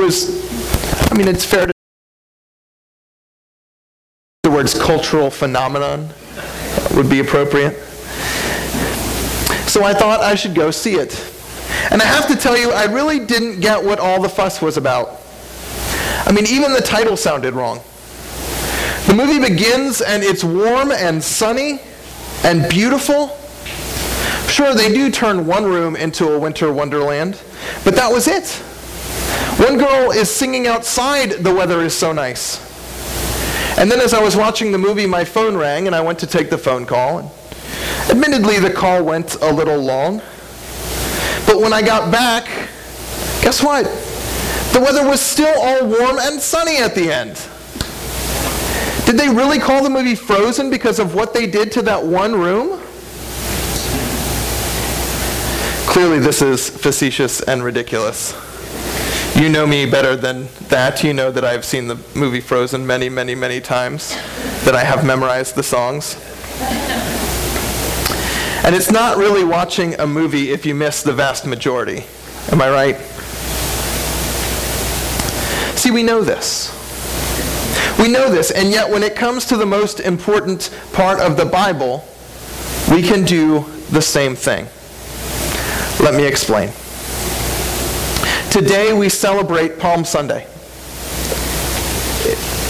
[0.00, 1.72] was, I mean, it's fair to
[4.42, 6.08] the words cultural phenomenon
[6.94, 7.74] would be appropriate.
[9.68, 11.26] So I thought I should go see it.
[11.90, 14.76] And I have to tell you, I really didn't get what all the fuss was
[14.76, 15.20] about.
[16.26, 17.80] I mean, even the title sounded wrong.
[19.06, 21.80] The movie begins and it's warm and sunny
[22.42, 23.36] and beautiful.
[24.48, 27.40] Sure, they do turn one room into a winter wonderland,
[27.84, 28.62] but that was it.
[29.60, 32.58] One girl is singing outside, the weather is so nice.
[33.78, 36.26] And then as I was watching the movie, my phone rang and I went to
[36.26, 37.30] take the phone call.
[38.08, 40.22] Admittedly, the call went a little long.
[41.46, 42.46] But when I got back,
[43.42, 43.84] guess what?
[44.72, 47.36] The weather was still all warm and sunny at the end.
[49.04, 52.32] Did they really call the movie Frozen because of what they did to that one
[52.34, 52.80] room?
[55.86, 58.32] Clearly, this is facetious and ridiculous.
[59.36, 61.02] You know me better than that.
[61.02, 64.14] You know that I've seen the movie Frozen many, many, many times,
[64.64, 66.16] that I have memorized the songs.
[68.62, 72.04] And it's not really watching a movie if you miss the vast majority.
[72.52, 72.96] Am I right?
[75.76, 76.76] See, we know this.
[77.98, 81.46] We know this, and yet when it comes to the most important part of the
[81.46, 82.06] Bible,
[82.90, 84.66] we can do the same thing.
[86.04, 86.70] Let me explain.
[88.50, 90.44] Today we celebrate Palm Sunday.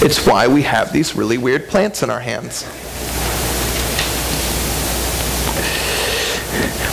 [0.04, 2.64] It's why we have these really weird plants in our hands.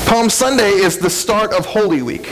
[0.07, 2.27] Palm Sunday is the start of Holy Week,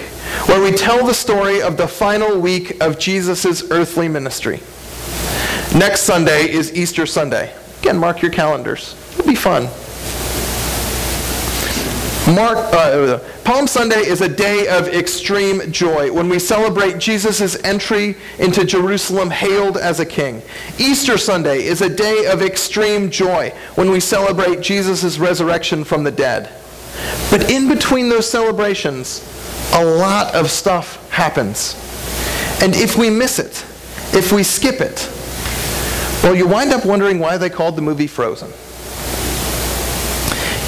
[0.46, 4.62] where we tell the story of the final week of Jesus' earthly ministry.
[5.78, 7.54] Next Sunday is Easter Sunday.
[7.80, 8.96] Again, mark your calendars.
[9.12, 9.64] It'll be fun.
[12.34, 18.18] Mark, uh, Palm Sunday is a day of extreme joy when we celebrate Jesus' entry
[18.40, 20.42] into Jerusalem hailed as a king.
[20.80, 26.10] Easter Sunday is a day of extreme joy when we celebrate Jesus' resurrection from the
[26.10, 26.50] dead.
[27.30, 29.22] But in between those celebrations,
[29.74, 31.76] a lot of stuff happens.
[32.64, 33.64] And if we miss it,
[34.12, 35.08] if we skip it,
[36.24, 38.52] well, you wind up wondering why they called the movie Frozen.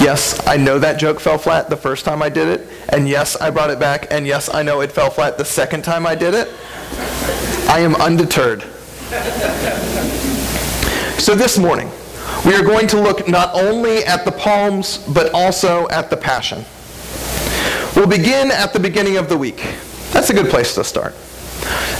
[0.00, 3.34] Yes, I know that joke fell flat the first time I did it, and yes,
[3.34, 6.14] I brought it back, and yes, I know it fell flat the second time I
[6.14, 6.48] did it.
[7.68, 8.62] I am undeterred.
[11.20, 11.90] So this morning,
[12.46, 16.64] we are going to look not only at the Palms, but also at the Passion.
[17.96, 19.66] We'll begin at the beginning of the week.
[20.12, 21.16] That's a good place to start.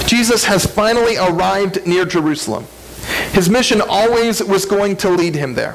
[0.07, 2.65] Jesus has finally arrived near Jerusalem.
[3.33, 5.75] His mission always was going to lead him there.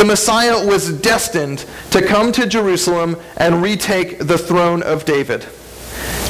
[0.00, 5.46] The Messiah was destined to come to Jerusalem and retake the throne of David.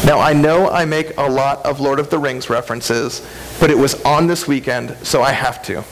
[0.05, 3.25] Now, I know I make a lot of Lord of the Rings references,
[3.61, 5.85] but it was on this weekend, so I have to.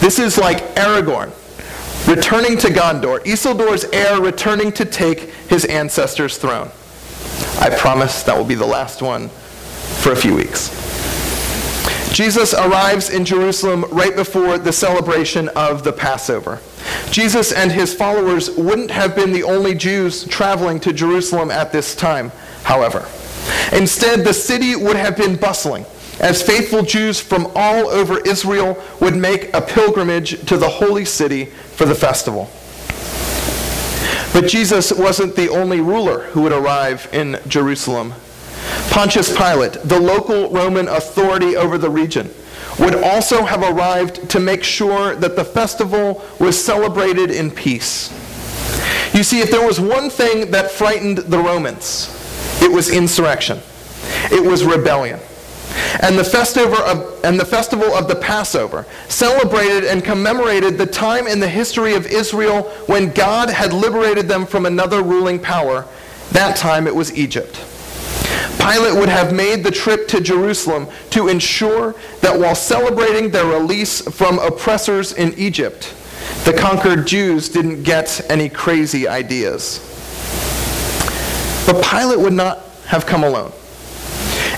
[0.00, 1.30] This is like Aragorn
[2.08, 6.72] returning to Gondor, Isildur's heir returning to take his ancestor's throne.
[7.60, 10.70] I promise that will be the last one for a few weeks.
[12.12, 16.58] Jesus arrives in Jerusalem right before the celebration of the Passover.
[17.10, 21.94] Jesus and his followers wouldn't have been the only Jews traveling to Jerusalem at this
[21.94, 22.30] time,
[22.64, 23.08] however.
[23.72, 25.84] Instead, the city would have been bustling
[26.20, 31.46] as faithful Jews from all over Israel would make a pilgrimage to the holy city
[31.46, 32.50] for the festival.
[34.32, 38.14] But Jesus wasn't the only ruler who would arrive in Jerusalem
[38.90, 42.30] Pontius Pilate, the local Roman authority over the region,
[42.78, 48.10] would also have arrived to make sure that the festival was celebrated in peace.
[49.14, 52.08] You see, if there was one thing that frightened the Romans,
[52.62, 53.60] it was insurrection.
[54.30, 55.20] It was rebellion.
[56.00, 61.26] And the, festival of, and the festival of the Passover celebrated and commemorated the time
[61.26, 65.86] in the history of Israel when God had liberated them from another ruling power.
[66.32, 67.62] That time it was Egypt.
[68.58, 74.00] Pilate would have made the trip to Jerusalem to ensure that while celebrating their release
[74.00, 75.94] from oppressors in Egypt,
[76.44, 79.78] the conquered Jews didn't get any crazy ideas.
[81.66, 83.52] But Pilate would not have come alone.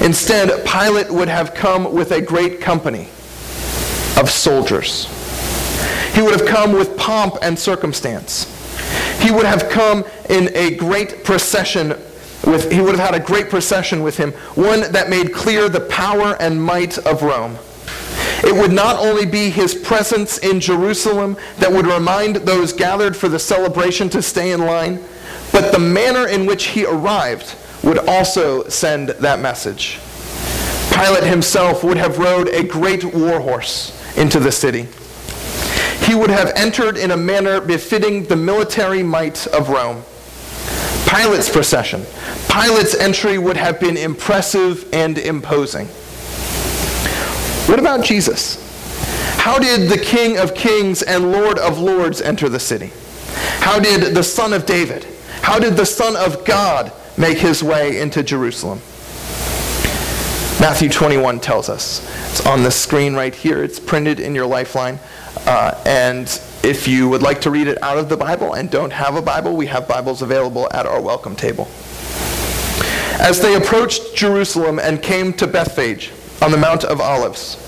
[0.00, 3.08] Instead, Pilate would have come with a great company
[4.18, 5.08] of soldiers.
[6.14, 8.50] He would have come with pomp and circumstance.
[9.20, 11.94] He would have come in a great procession
[12.46, 15.80] with, he would have had a great procession with him, one that made clear the
[15.80, 17.56] power and might of Rome.
[18.44, 23.28] It would not only be his presence in Jerusalem that would remind those gathered for
[23.28, 25.02] the celebration to stay in line,
[25.50, 29.98] but the manner in which he arrived would also send that message.
[30.92, 34.88] Pilate himself would have rode a great war horse into the city.
[36.04, 40.02] He would have entered in a manner befitting the military might of Rome.
[41.14, 42.04] Pilate's procession,
[42.48, 45.86] Pilate's entry would have been impressive and imposing.
[47.68, 48.58] What about Jesus?
[49.38, 52.90] How did the King of Kings and Lord of Lords enter the city?
[53.60, 55.06] How did the Son of David,
[55.40, 58.80] how did the Son of God make his way into Jerusalem?
[60.60, 62.00] Matthew 21 tells us.
[62.32, 63.62] It's on the screen right here.
[63.62, 64.98] It's printed in your lifeline.
[65.46, 66.26] Uh, and
[66.64, 69.22] if you would like to read it out of the Bible and don't have a
[69.22, 71.68] Bible, we have Bibles available at our welcome table.
[73.20, 77.60] As they approached Jerusalem and came to Bethphage on the Mount of Olives,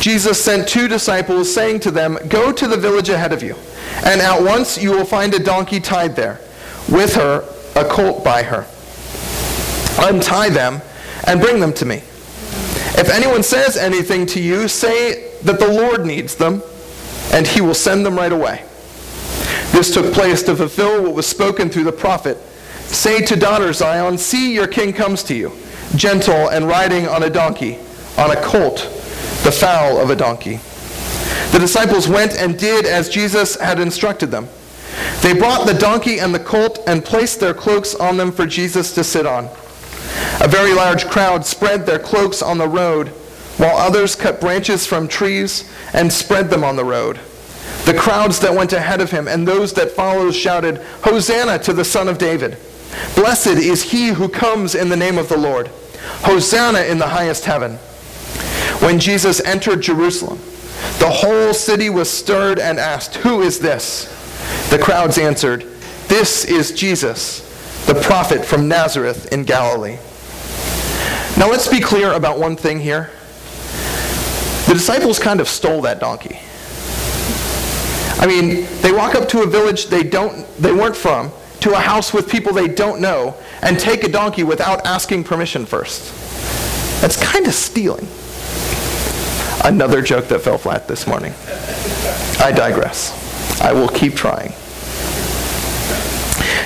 [0.00, 3.56] Jesus sent two disciples, saying to them, Go to the village ahead of you,
[4.04, 6.40] and at once you will find a donkey tied there,
[6.88, 7.44] with her
[7.74, 8.66] a colt by her.
[10.00, 10.80] Untie them
[11.24, 11.96] and bring them to me.
[12.96, 16.62] If anyone says anything to you, say that the Lord needs them,
[17.32, 18.64] and he will send them right away.
[19.72, 22.38] This took place to fulfill what was spoken through the prophet.
[22.86, 25.52] Say to daughter Zion, See, your king comes to you,
[25.94, 27.78] gentle and riding on a donkey,
[28.16, 28.78] on a colt,
[29.44, 30.60] the foal of a donkey.
[31.52, 34.48] The disciples went and did as Jesus had instructed them.
[35.22, 38.94] They brought the donkey and the colt and placed their cloaks on them for Jesus
[38.94, 39.46] to sit on.
[40.40, 43.12] A very large crowd spread their cloaks on the road,
[43.58, 47.20] while others cut branches from trees and spread them on the road.
[47.84, 51.84] The crowds that went ahead of him and those that followed shouted, Hosanna to the
[51.84, 52.56] Son of David!
[53.14, 55.68] Blessed is he who comes in the name of the Lord!
[56.22, 57.76] Hosanna in the highest heaven!
[58.80, 60.38] When Jesus entered Jerusalem,
[60.98, 64.04] the whole city was stirred and asked, Who is this?
[64.70, 65.62] The crowds answered,
[66.06, 67.40] This is Jesus,
[67.86, 69.98] the prophet from Nazareth in Galilee.
[71.36, 73.10] Now let's be clear about one thing here.
[74.68, 76.38] The disciples kind of stole that donkey.
[78.20, 81.30] I mean, they walk up to a village they don't they weren't from,
[81.60, 85.64] to a house with people they don't know, and take a donkey without asking permission
[85.64, 86.12] first.
[87.00, 88.06] That's kind of stealing.
[89.64, 91.32] Another joke that fell flat this morning.
[92.38, 93.14] I digress.
[93.62, 94.52] I will keep trying.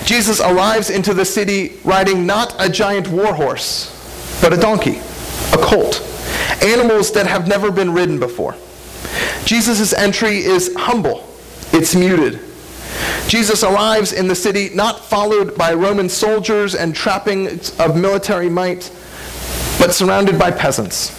[0.05, 3.89] Jesus arrives into the city riding not a giant war horse,
[4.43, 4.99] but a donkey,
[5.53, 6.01] a colt,
[6.63, 8.55] animals that have never been ridden before.
[9.45, 11.29] Jesus' entry is humble,
[11.73, 12.41] it's muted.
[13.29, 18.91] Jesus arrives in the city not followed by Roman soldiers and trappings of military might,
[19.79, 21.11] but surrounded by peasants,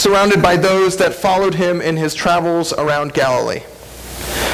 [0.00, 3.62] surrounded by those that followed him in his travels around Galilee,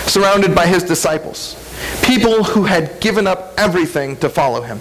[0.06, 1.56] surrounded by his disciples,
[2.02, 4.80] people who had given up everything to follow him.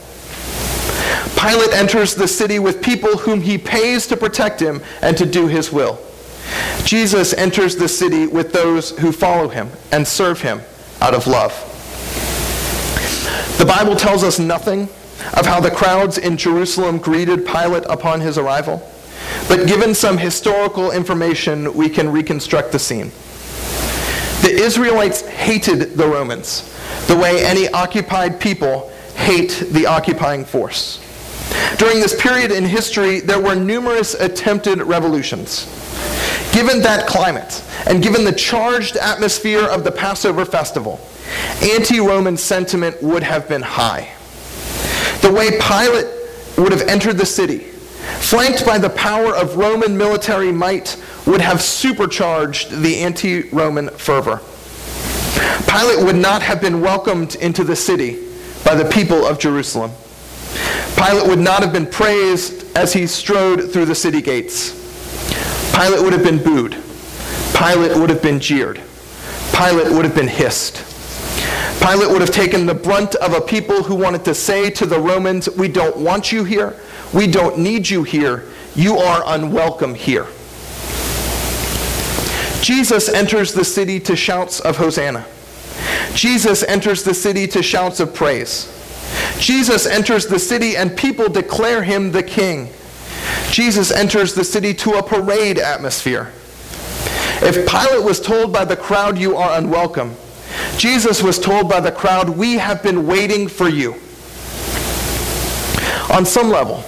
[1.35, 5.47] Pilate enters the city with people whom he pays to protect him and to do
[5.47, 5.99] his will.
[6.83, 10.61] Jesus enters the city with those who follow him and serve him
[11.01, 11.53] out of love.
[13.57, 14.83] The Bible tells us nothing
[15.35, 18.87] of how the crowds in Jerusalem greeted Pilate upon his arrival,
[19.47, 23.11] but given some historical information, we can reconstruct the scene.
[24.41, 26.73] The Israelites hated the Romans
[27.07, 31.03] the way any occupied people hate the occupying force.
[31.77, 35.65] During this period in history, there were numerous attempted revolutions.
[36.51, 40.99] Given that climate, and given the charged atmosphere of the Passover festival,
[41.61, 44.09] anti Roman sentiment would have been high.
[45.21, 46.07] The way Pilate
[46.57, 51.61] would have entered the city, flanked by the power of Roman military might, would have
[51.61, 54.41] supercharged the anti Roman fervor.
[55.69, 58.25] Pilate would not have been welcomed into the city
[58.63, 59.91] by the people of Jerusalem.
[60.97, 64.71] Pilate would not have been praised as he strode through the city gates.
[65.73, 66.75] Pilate would have been booed.
[67.55, 68.81] Pilate would have been jeered.
[69.53, 70.83] Pilate would have been hissed.
[71.79, 74.99] Pilate would have taken the brunt of a people who wanted to say to the
[74.99, 76.75] Romans, We don't want you here.
[77.13, 78.45] We don't need you here.
[78.75, 80.25] You are unwelcome here.
[82.61, 85.25] Jesus enters the city to shouts of Hosanna.
[86.13, 88.73] Jesus enters the city to shouts of praise.
[89.39, 92.69] Jesus enters the city and people declare him the king.
[93.49, 96.31] Jesus enters the city to a parade atmosphere.
[97.41, 100.15] If Pilate was told by the crowd, You are unwelcome,
[100.77, 103.93] Jesus was told by the crowd, We have been waiting for you.
[106.13, 106.83] On some level,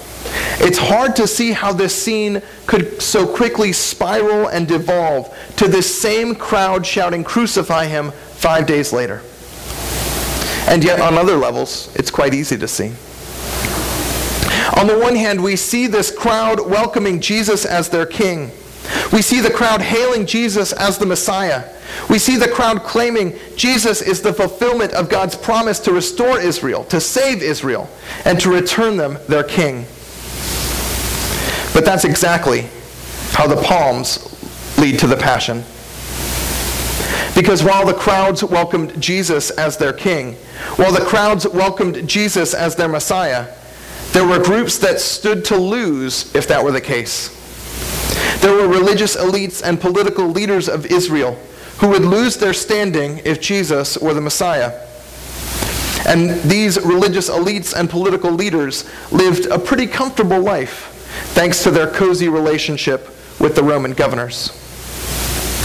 [0.62, 6.02] it's hard to see how this scene could so quickly spiral and devolve to this
[6.02, 9.22] same crowd shouting, Crucify him, five days later.
[10.70, 12.94] And yet, on other levels, it's quite easy to see.
[14.80, 18.52] On the one hand, we see this crowd welcoming Jesus as their king.
[19.12, 21.64] We see the crowd hailing Jesus as the Messiah.
[22.08, 26.84] We see the crowd claiming Jesus is the fulfillment of God's promise to restore Israel,
[26.86, 27.90] to save Israel,
[28.24, 29.86] and to return them their king.
[31.74, 32.70] But that's exactly
[33.32, 35.64] how the palms lead to the passion.
[37.40, 40.34] Because while the crowds welcomed Jesus as their king,
[40.76, 43.48] while the crowds welcomed Jesus as their Messiah,
[44.12, 47.30] there were groups that stood to lose if that were the case.
[48.42, 51.40] There were religious elites and political leaders of Israel
[51.78, 54.78] who would lose their standing if Jesus were the Messiah.
[56.06, 61.90] And these religious elites and political leaders lived a pretty comfortable life thanks to their
[61.90, 63.08] cozy relationship
[63.40, 64.52] with the Roman governors.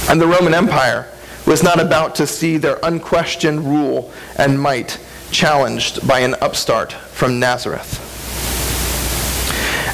[0.09, 1.11] And the Roman Empire
[1.47, 4.99] was not about to see their unquestioned rule and might
[5.31, 8.01] challenged by an upstart from Nazareth.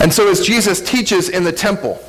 [0.01, 2.03] And so, as Jesus teaches in the temple,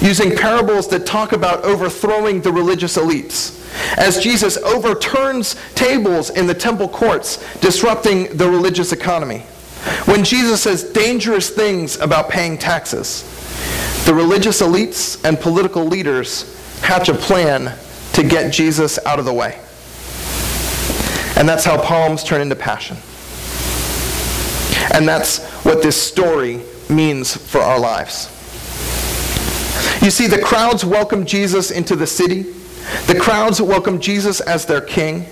[0.00, 3.52] using parables that talk about overthrowing the religious elites,
[3.98, 9.40] as Jesus overturns tables in the temple courts, disrupting the religious economy,
[10.06, 13.22] when Jesus says dangerous things about paying taxes,
[14.06, 17.76] the religious elites and political leaders hatch a plan
[18.16, 19.58] to get Jesus out of the way.
[21.36, 22.96] And that's how palms turn into passion.
[24.94, 28.30] And that's what this story means for our lives.
[30.02, 32.42] You see, the crowds welcomed Jesus into the city.
[33.06, 35.26] The crowds welcomed Jesus as their king.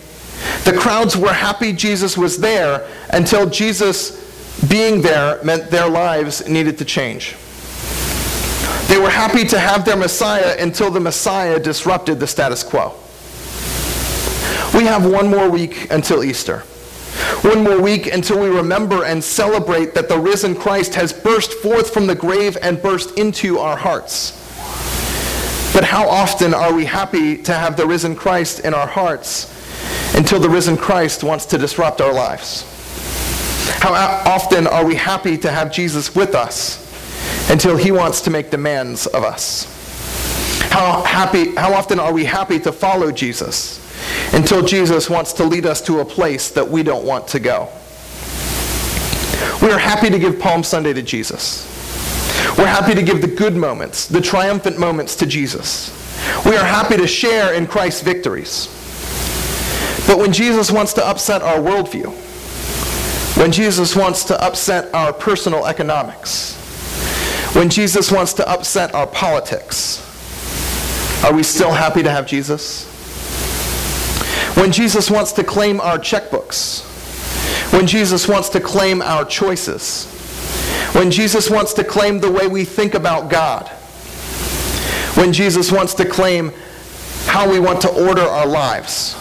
[0.65, 4.23] The crowds were happy Jesus was there until Jesus
[4.69, 7.35] being there meant their lives needed to change.
[8.95, 12.95] They were happy to have their Messiah until the Messiah disrupted the status quo.
[14.73, 16.61] We have one more week until Easter.
[17.41, 21.93] One more week until we remember and celebrate that the risen Christ has burst forth
[21.93, 24.31] from the grave and burst into our hearts.
[25.75, 29.51] But how often are we happy to have the risen Christ in our hearts
[30.15, 32.63] until the risen Christ wants to disrupt our lives?
[33.81, 36.84] How often are we happy to have Jesus with us
[37.51, 39.71] until he wants to make demands of us?
[40.71, 43.81] How, happy, how often are we happy to follow Jesus
[44.35, 47.69] until Jesus wants to lead us to a place that we don't want to go?
[49.63, 51.71] We are happy to give Palm Sunday to Jesus.
[52.59, 55.91] We're happy to give the good moments, the triumphant moments to Jesus.
[56.45, 58.67] We are happy to share in Christ's victories.
[60.07, 62.13] But when Jesus wants to upset our worldview,
[63.39, 66.55] when Jesus wants to upset our personal economics,
[67.55, 70.01] when Jesus wants to upset our politics,
[71.25, 72.87] are we still happy to have Jesus?
[74.57, 76.83] When Jesus wants to claim our checkbooks,
[77.73, 80.07] when Jesus wants to claim our choices,
[80.95, 83.69] when Jesus wants to claim the way we think about God,
[85.17, 86.53] when Jesus wants to claim
[87.27, 89.15] how we want to order our lives,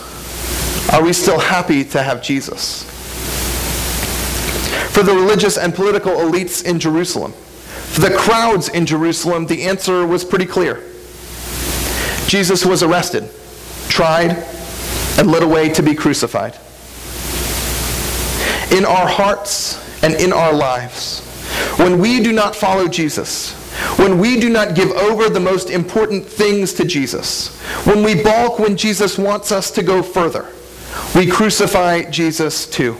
[0.91, 2.83] are we still happy to have Jesus?
[4.91, 7.33] For the religious and political elites in Jerusalem,
[8.01, 10.81] the crowds in Jerusalem, the answer was pretty clear.
[12.27, 13.29] Jesus was arrested,
[13.89, 14.31] tried,
[15.19, 16.57] and led away to be crucified.
[18.75, 21.19] In our hearts and in our lives,
[21.77, 23.53] when we do not follow Jesus,
[23.97, 28.59] when we do not give over the most important things to Jesus, when we balk
[28.59, 30.49] when Jesus wants us to go further,
[31.15, 32.97] we crucify Jesus too.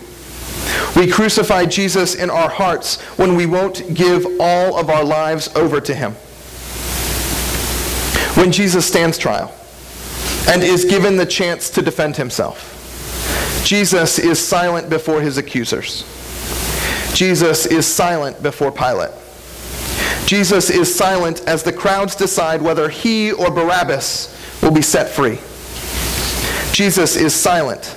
[0.96, 5.82] We crucify Jesus in our hearts when we won't give all of our lives over
[5.82, 6.12] to him.
[8.36, 9.54] When Jesus stands trial
[10.48, 12.70] and is given the chance to defend himself,
[13.66, 16.04] Jesus is silent before his accusers.
[17.16, 19.12] Jesus is silent before Pilate.
[20.26, 25.40] Jesus is silent as the crowds decide whether he or Barabbas will be set free.
[26.74, 27.96] Jesus is silent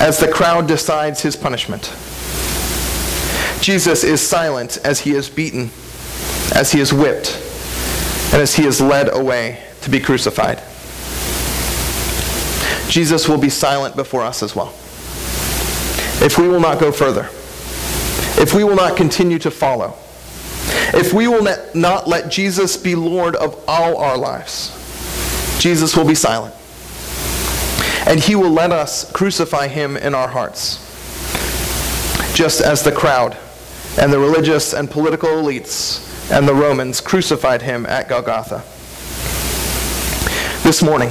[0.00, 1.92] as the crowd decides his punishment.
[3.60, 5.70] Jesus is silent as he is beaten,
[6.54, 7.34] as he is whipped,
[8.32, 10.62] and as he is led away to be crucified.
[12.88, 14.68] Jesus will be silent before us as well.
[16.24, 17.28] If we will not go further,
[18.40, 19.94] if we will not continue to follow,
[20.94, 21.42] if we will
[21.74, 24.72] not let Jesus be Lord of all our lives,
[25.60, 26.54] Jesus will be silent.
[28.06, 30.78] And he will let us crucify him in our hearts,
[32.36, 33.36] just as the crowd
[33.98, 38.62] and the religious and political elites and the Romans crucified him at Golgotha.
[40.62, 41.10] This morning,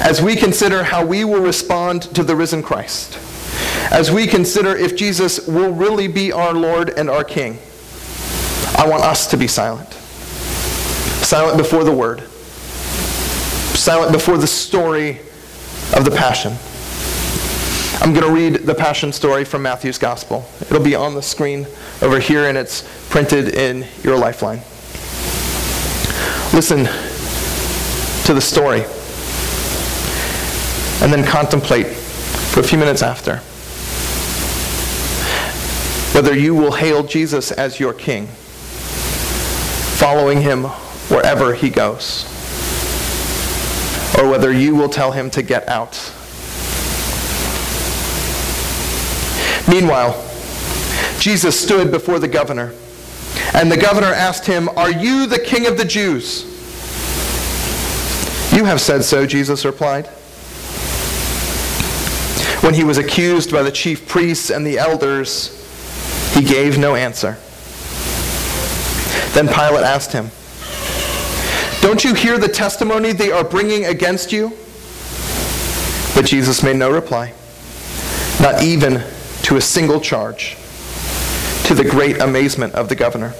[0.00, 3.18] as we consider how we will respond to the risen Christ,
[3.90, 7.58] as we consider if Jesus will really be our Lord and our King,
[8.76, 9.92] I want us to be silent.
[11.24, 12.20] Silent before the word.
[13.76, 15.18] Silent before the story
[15.94, 16.52] of the Passion.
[18.08, 20.48] I'm going to read the Passion story from Matthew's Gospel.
[20.62, 21.66] It'll be on the screen
[22.00, 24.60] over here, and it's printed in your lifeline.
[26.54, 26.86] Listen
[28.24, 28.80] to the story,
[31.02, 33.40] and then contemplate for a few minutes after
[36.14, 38.26] whether you will hail Jesus as your King,
[39.98, 40.64] following him
[41.10, 42.24] wherever he goes,
[44.18, 46.14] or whether you will tell him to get out.
[49.68, 50.14] Meanwhile,
[51.18, 52.72] Jesus stood before the governor,
[53.52, 56.44] and the governor asked him, Are you the king of the Jews?
[58.52, 60.06] You have said so, Jesus replied.
[62.62, 65.54] When he was accused by the chief priests and the elders,
[66.34, 67.36] he gave no answer.
[69.34, 70.30] Then Pilate asked him,
[71.82, 74.48] Don't you hear the testimony they are bringing against you?
[76.14, 77.34] But Jesus made no reply,
[78.40, 79.04] not even
[79.48, 80.58] to a single charge,
[81.64, 83.32] to the great amazement of the governor.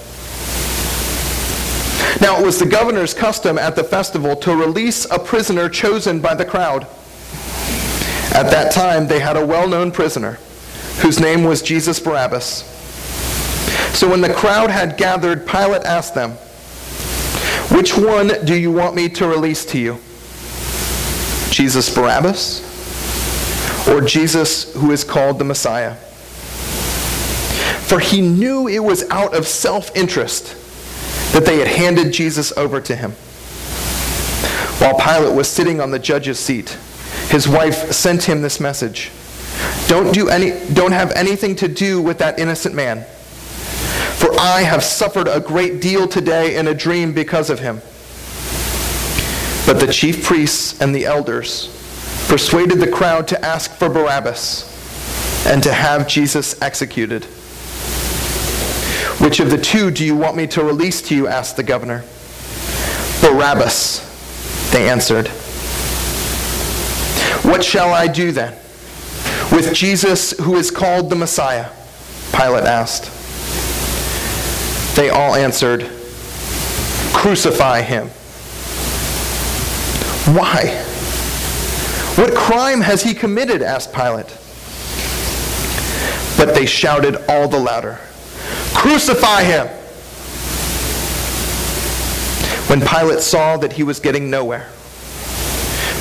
[2.23, 6.35] Now, it was the governor's custom at the festival to release a prisoner chosen by
[6.35, 6.85] the crowd.
[8.35, 10.39] At that time, they had a well known prisoner
[11.03, 12.63] whose name was Jesus Barabbas.
[13.95, 16.31] So when the crowd had gathered, Pilate asked them,
[17.77, 19.99] Which one do you want me to release to you?
[21.51, 22.68] Jesus Barabbas?
[23.89, 25.95] Or Jesus who is called the Messiah?
[27.89, 30.55] For he knew it was out of self interest
[31.33, 33.13] that they had handed Jesus over to him.
[34.79, 36.77] While Pilate was sitting on the judge's seat,
[37.31, 39.11] his wife sent him this message
[39.87, 43.05] Don't, do any, don't have anything to do with that innocent man,
[44.17, 47.77] for I have suffered a great deal today in a dream because of him.
[49.67, 51.78] But the chief priests and the elders
[52.29, 54.67] persuaded the crowd to ask for Barabbas
[55.47, 57.25] and to have Jesus executed.
[59.19, 61.27] Which of the two do you want me to release to you?
[61.27, 62.05] asked the governor.
[63.23, 64.01] Barabbas,
[64.73, 65.29] they answered.
[67.51, 68.53] What shall I do then?
[69.51, 71.71] With Jesus, who is called the Messiah?
[72.33, 73.11] Pilate asked.
[74.97, 75.91] They all answered,
[77.15, 78.09] Crucify him.
[80.37, 80.85] Why?
[82.19, 83.63] What crime has he committed?
[83.63, 84.27] asked Pilate.
[86.37, 88.01] But they shouted all the louder,
[88.75, 89.69] Crucify him!
[92.67, 94.67] When Pilate saw that he was getting nowhere,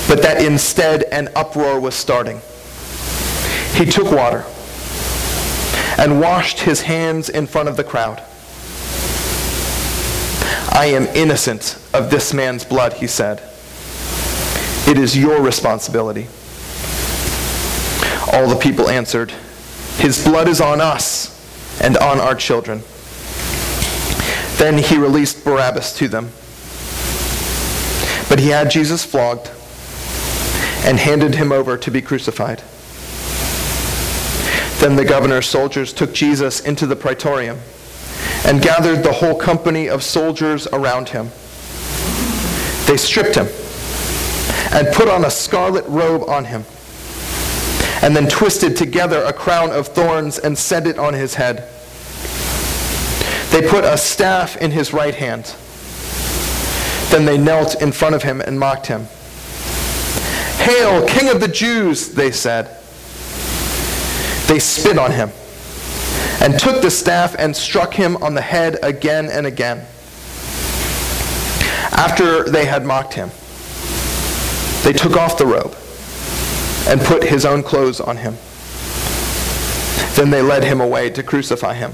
[0.07, 2.41] but that instead an uproar was starting,
[3.75, 4.43] he took water
[5.99, 8.23] and washed his hands in front of the crowd.
[10.71, 13.39] I am innocent of this man's blood, he said.
[14.87, 16.27] It is your responsibility.
[18.31, 19.31] All the people answered,
[19.97, 21.35] His blood is on us
[21.81, 22.81] and on our children.
[24.55, 26.29] Then he released Barabbas to them.
[28.29, 29.51] But he had Jesus flogged
[30.85, 32.63] and handed him over to be crucified.
[34.79, 37.59] Then the governor's soldiers took Jesus into the praetorium
[38.45, 41.25] and gathered the whole company of soldiers around him.
[42.85, 43.47] They stripped him
[44.71, 46.65] and put on a scarlet robe on him,
[48.01, 51.67] and then twisted together a crown of thorns and set it on his head.
[53.51, 55.55] They put a staff in his right hand.
[57.09, 59.07] Then they knelt in front of him and mocked him.
[60.57, 62.65] Hail, King of the Jews, they said.
[64.47, 65.31] They spit on him
[66.41, 69.85] and took the staff and struck him on the head again and again.
[71.91, 73.31] After they had mocked him,
[74.87, 75.75] they took off the robe
[76.87, 78.37] and put his own clothes on him.
[80.15, 81.91] Then they led him away to crucify him.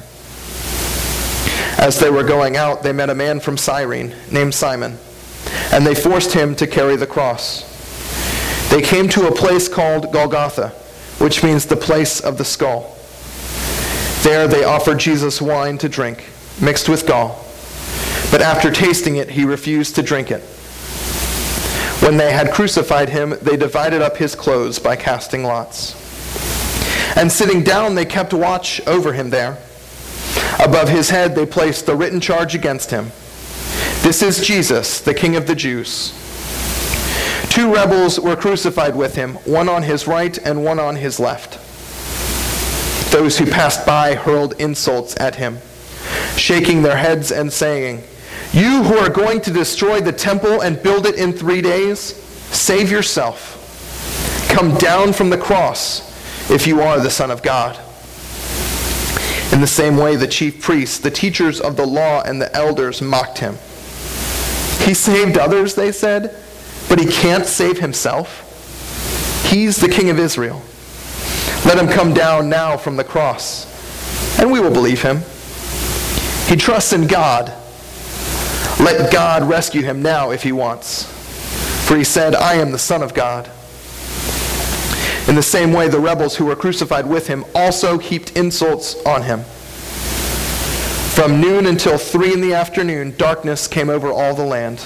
[1.83, 4.99] As they were going out, they met a man from Cyrene named Simon,
[5.71, 7.63] and they forced him to carry the cross.
[8.69, 10.69] They came to a place called Golgotha,
[11.17, 12.95] which means the place of the skull.
[14.21, 16.29] There they offered Jesus wine to drink,
[16.61, 17.43] mixed with gall.
[18.29, 20.43] But after tasting it, he refused to drink it.
[22.03, 25.95] When they had crucified him, they divided up his clothes by casting lots.
[27.15, 29.57] And sitting down, they kept watch over him there.
[30.59, 33.13] Above his head, they placed the written charge against him
[34.01, 36.11] This is Jesus, the King of the Jews.
[37.49, 41.53] Two rebels were crucified with him, one on his right and one on his left.
[43.13, 45.59] Those who passed by hurled insults at him,
[46.35, 48.03] shaking their heads and saying,
[48.53, 52.13] You who are going to destroy the temple and build it in three days,
[52.53, 53.59] save yourself.
[54.51, 56.11] Come down from the cross
[56.51, 57.79] if you are the Son of God.
[59.51, 63.01] In the same way, the chief priests, the teachers of the law, and the elders
[63.01, 63.55] mocked him.
[64.85, 66.35] He saved others, they said,
[66.89, 69.47] but he can't save himself.
[69.51, 70.61] He's the King of Israel.
[71.65, 73.65] Let him come down now from the cross,
[74.39, 75.21] and we will believe him.
[76.47, 77.51] He trusts in God.
[78.83, 81.05] Let God rescue him now if he wants.
[81.87, 83.49] For he said, I am the Son of God.
[85.29, 89.23] In the same way, the rebels who were crucified with him also heaped insults on
[89.23, 89.45] him.
[91.15, 94.79] From noon until three in the afternoon, darkness came over all the land.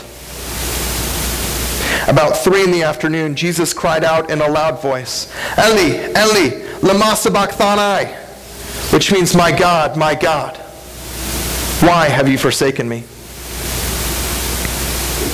[2.08, 7.16] About three in the afternoon, Jesus cried out in a loud voice, Eli, Eli, lama
[7.16, 8.14] sabachthani,
[8.94, 10.56] which means, My God, my God,
[11.82, 13.04] why have you forsaken me?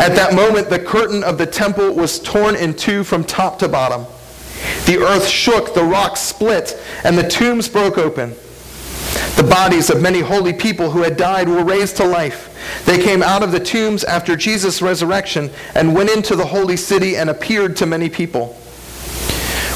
[0.00, 3.68] At that moment, the curtain of the temple was torn in two from top to
[3.68, 4.06] bottom.
[4.86, 8.30] The earth shook, the rocks split, and the tombs broke open.
[9.36, 12.82] The bodies of many holy people who had died were raised to life.
[12.86, 17.16] They came out of the tombs after Jesus' resurrection and went into the holy city
[17.16, 18.54] and appeared to many people.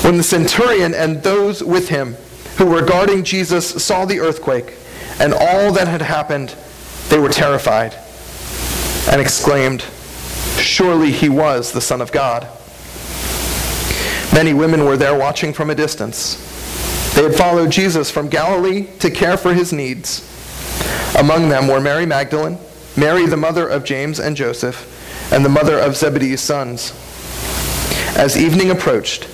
[0.00, 2.16] When the centurion and those with him
[2.56, 4.72] who were guarding Jesus saw the earthquake
[5.20, 6.54] and all that had happened,
[7.10, 7.94] they were terrified
[9.10, 9.84] and exclaimed,
[10.64, 12.48] Surely he was the Son of God.
[14.32, 16.36] Many women were there watching from a distance.
[17.14, 20.28] They had followed Jesus from Galilee to care for his needs.
[21.16, 22.58] Among them were Mary Magdalene,
[22.96, 26.92] Mary the mother of James and Joseph, and the mother of Zebedee's sons.
[28.16, 29.28] As evening approached,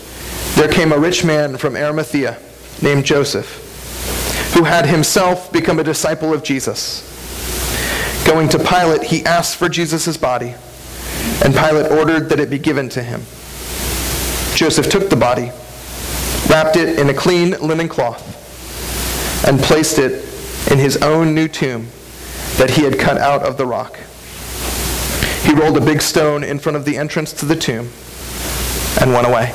[0.56, 2.38] there came a rich man from Arimathea
[2.82, 7.06] named Joseph, who had himself become a disciple of Jesus.
[8.26, 10.54] Going to Pilate, he asked for Jesus' body,
[11.44, 13.20] and Pilate ordered that it be given to him.
[14.54, 15.50] Joseph took the body,
[16.48, 18.36] wrapped it in a clean linen cloth,
[19.46, 20.24] and placed it
[20.70, 21.88] in his own new tomb
[22.56, 23.98] that he had cut out of the rock.
[25.44, 27.90] He rolled a big stone in front of the entrance to the tomb
[29.00, 29.54] and went away.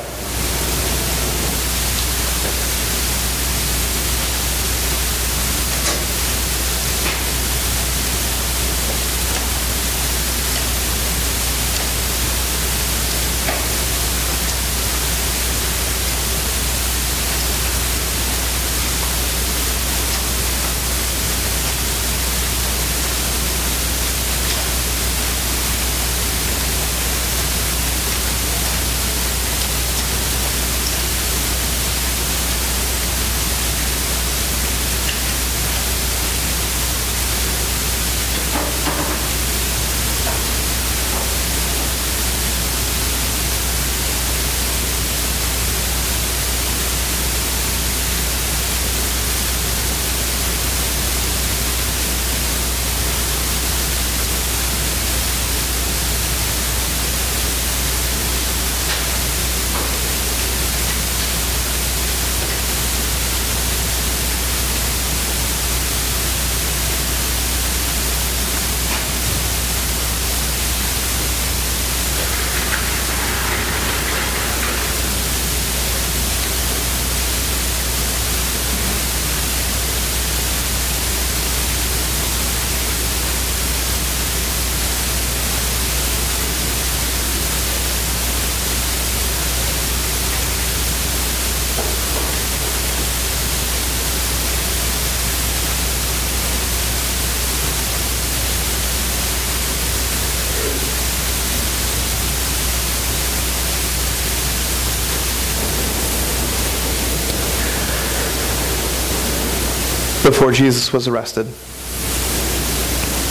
[110.36, 111.46] Before Jesus was arrested,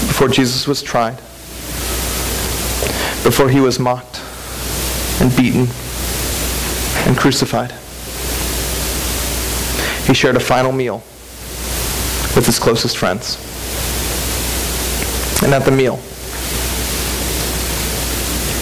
[0.07, 1.17] before Jesus was tried,
[3.23, 4.19] before he was mocked
[5.21, 5.67] and beaten
[7.05, 7.71] and crucified.
[10.07, 11.03] He shared a final meal
[12.35, 13.37] with his closest friends.
[15.43, 15.97] And at the meal,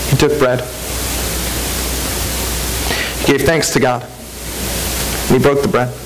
[0.09, 0.59] he took bread.
[3.21, 4.03] He gave thanks to God.
[4.03, 5.97] And he broke the bread.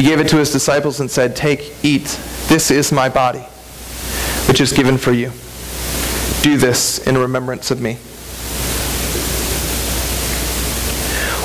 [0.00, 2.06] He gave it to his disciples and said, Take, eat.
[2.48, 3.40] This is my body,
[4.48, 5.30] which is given for you.
[6.42, 7.96] Do this in remembrance of me.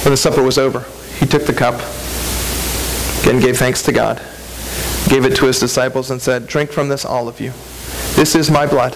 [0.05, 0.85] When the supper was over,
[1.19, 1.73] he took the cup,
[3.23, 4.19] again gave thanks to God,
[5.09, 7.51] gave it to his disciples, and said, Drink from this, all of you.
[8.15, 8.93] This is my blood,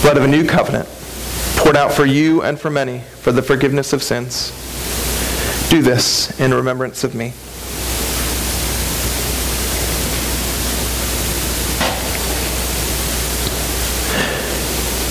[0.00, 0.88] blood of a new covenant,
[1.58, 4.48] poured out for you and for many for the forgiveness of sins.
[5.68, 7.34] Do this in remembrance of me.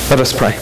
[0.10, 0.56] Let us pray.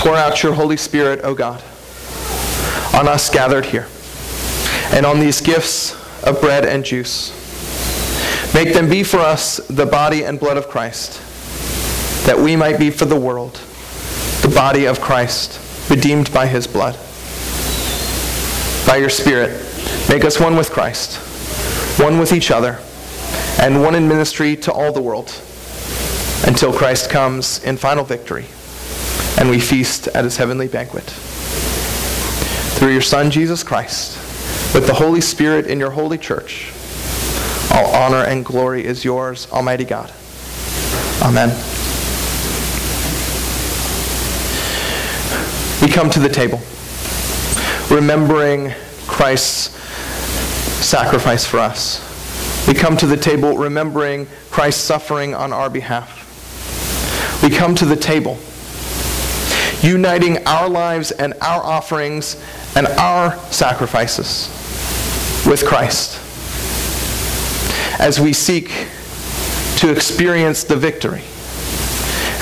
[0.00, 1.62] Pour out your Holy Spirit, O God,
[2.94, 3.86] on us gathered here,
[4.92, 5.92] and on these gifts
[6.24, 7.32] of bread and juice.
[8.54, 11.20] Make them be for us the body and blood of Christ,
[12.26, 13.60] that we might be for the world
[14.42, 15.60] the body of Christ,
[15.90, 16.94] redeemed by his blood.
[18.86, 19.50] By your Spirit,
[20.08, 21.16] make us one with Christ,
[21.98, 22.78] one with each other,
[23.58, 25.28] and one in ministry to all the world,
[26.46, 28.46] until Christ comes in final victory
[29.38, 31.04] and we feast at his heavenly banquet.
[32.78, 34.16] Through your Son, Jesus Christ,
[34.74, 36.72] with the Holy Spirit in your holy church,
[37.72, 40.12] all honor and glory is yours, Almighty God.
[41.22, 41.48] Amen.
[45.82, 46.60] We come to the table,
[47.94, 48.72] remembering
[49.06, 49.70] Christ's
[50.84, 52.05] sacrifice for us.
[52.66, 56.24] We come to the table remembering Christ's suffering on our behalf.
[57.42, 58.38] We come to the table
[59.82, 62.42] uniting our lives and our offerings
[62.74, 64.48] and our sacrifices
[65.46, 66.20] with Christ
[68.00, 68.68] as we seek
[69.76, 71.22] to experience the victory,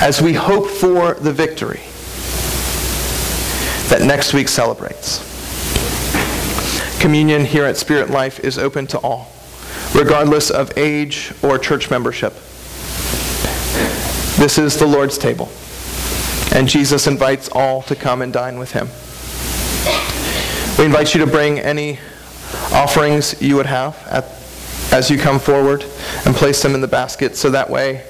[0.01, 1.81] as we hope for the victory
[3.89, 5.19] that next week celebrates.
[6.99, 9.31] Communion here at Spirit Life is open to all,
[9.95, 12.33] regardless of age or church membership.
[14.37, 15.49] This is the Lord's table,
[16.53, 18.89] and Jesus invites all to come and dine with him.
[20.77, 21.99] We invite you to bring any
[22.73, 24.25] offerings you would have at,
[24.91, 25.85] as you come forward
[26.25, 28.03] and place them in the basket so that way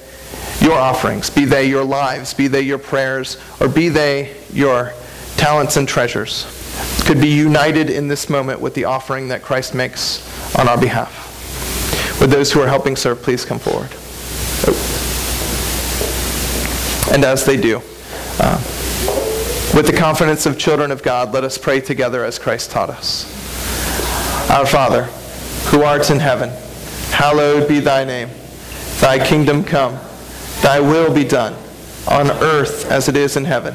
[0.61, 4.93] your offerings, be they your lives, be they your prayers, or be they your
[5.37, 6.47] talents and treasures,
[7.05, 10.25] could be united in this moment with the offering that Christ makes
[10.57, 11.24] on our behalf.
[12.19, 13.91] Would those who are helping serve please come forward?
[17.13, 17.81] And as they do,
[18.39, 18.57] uh,
[19.75, 23.25] with the confidence of children of God, let us pray together as Christ taught us.
[24.49, 25.03] Our Father,
[25.69, 26.49] who art in heaven,
[27.11, 28.29] hallowed be thy name.
[28.99, 29.99] Thy kingdom come,
[30.61, 31.53] thy will be done,
[32.07, 33.73] on earth as it is in heaven.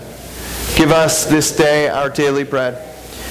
[0.76, 2.89] Give us this day our daily bread,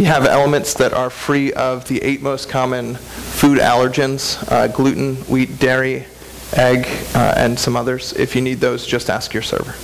[0.00, 5.16] We have elements that are free of the eight most common food allergens, uh, gluten,
[5.26, 6.06] wheat, dairy,
[6.54, 8.14] egg, uh, and some others.
[8.14, 9.74] If you need those, just ask your server.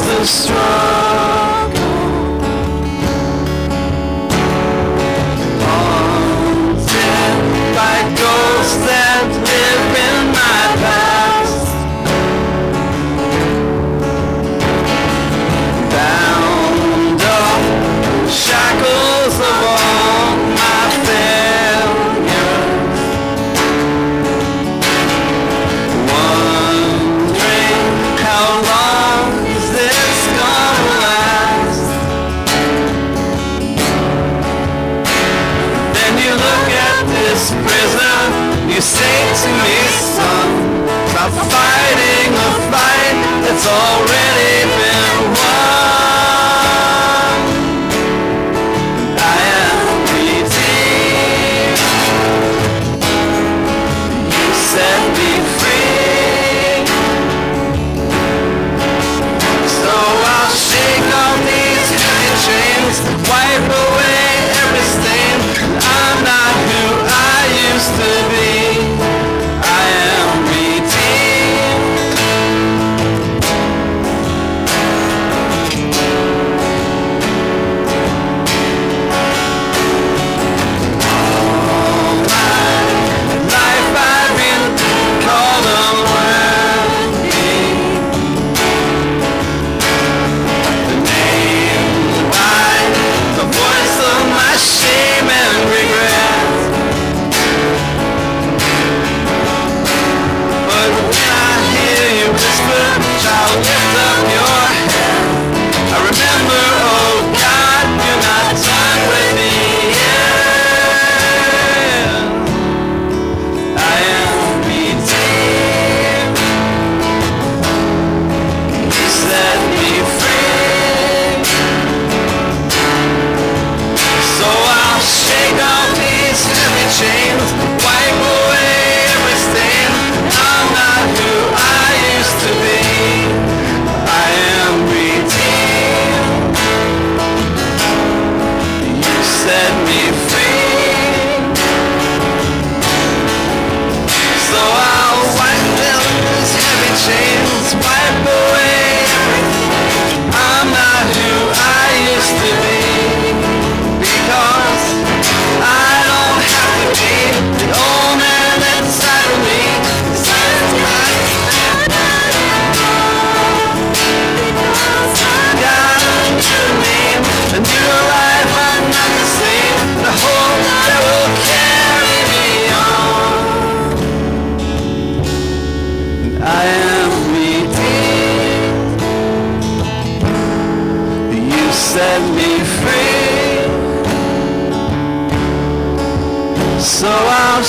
[0.00, 1.05] the strong.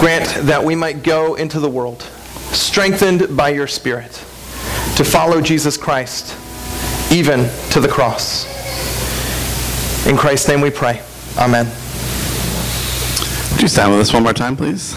[0.00, 2.00] Grant that we might go into the world,
[2.52, 4.10] strengthened by your Spirit,
[4.96, 6.34] to follow Jesus Christ,
[7.12, 8.46] even to the cross.
[10.06, 11.02] In Christ's name we pray.
[11.36, 11.66] Amen.
[13.52, 14.96] Would you stand with us one more time, please?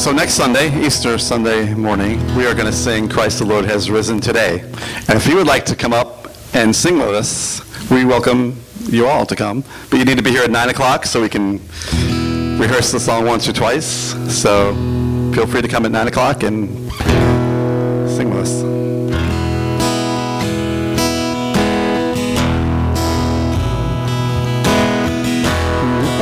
[0.00, 3.90] So next Sunday, Easter Sunday morning, we are going to sing Christ the Lord has
[3.90, 4.60] risen today.
[5.08, 9.08] And if you would like to come up and sing with us, we welcome you
[9.08, 9.64] all to come.
[9.90, 11.60] But you need to be here at 9 o'clock so we can
[12.60, 14.12] rehearse the song once or twice.
[14.28, 14.74] So
[15.34, 16.68] feel free to come at 9 o'clock and
[18.10, 18.62] sing with us.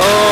[0.01, 0.29] Oh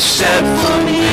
[0.00, 1.04] shed for me.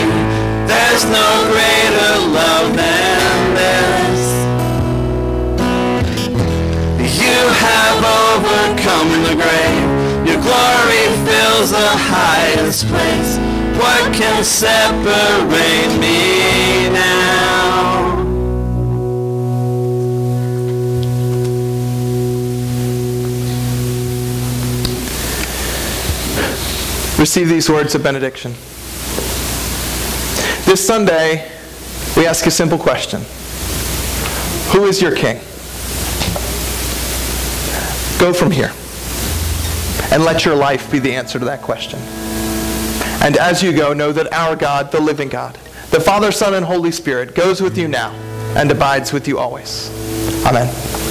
[0.66, 4.22] There's no greater love than this.
[7.20, 9.88] You have overcome the grave.
[10.28, 13.38] Your glory fills the highest place.
[13.78, 18.18] What can separate me now?
[27.20, 28.54] Receive these words of benediction.
[30.68, 31.50] This Sunday,
[32.18, 33.22] we ask a simple question
[34.74, 35.38] Who is your king?
[38.20, 38.74] Go from here
[40.12, 42.00] and let your life be the answer to that question.
[43.24, 45.58] And as you go, know that our God, the living God,
[45.92, 48.12] the Father, Son, and Holy Spirit, goes with you now
[48.58, 49.90] and abides with you always.
[50.46, 51.07] Amen.